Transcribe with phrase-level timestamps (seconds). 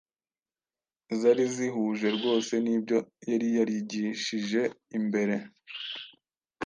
[1.19, 2.97] zari zihuje rwose n’ibyo
[3.29, 4.61] yari yarigishije
[5.05, 5.35] mbere.